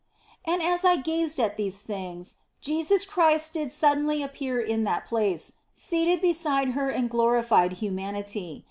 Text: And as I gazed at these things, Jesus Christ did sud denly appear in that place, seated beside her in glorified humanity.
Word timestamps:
And 0.45 0.63
as 0.63 0.83
I 0.83 0.95
gazed 0.95 1.39
at 1.39 1.57
these 1.57 1.83
things, 1.83 2.37
Jesus 2.59 3.05
Christ 3.05 3.53
did 3.53 3.71
sud 3.71 3.99
denly 3.99 4.25
appear 4.25 4.59
in 4.59 4.83
that 4.83 5.05
place, 5.05 5.53
seated 5.75 6.21
beside 6.21 6.69
her 6.69 6.89
in 6.89 7.07
glorified 7.07 7.73
humanity. 7.73 8.59